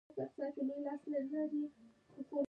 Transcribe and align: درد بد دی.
درد 0.15 0.33
بد 0.37 1.49
دی. 1.51 1.65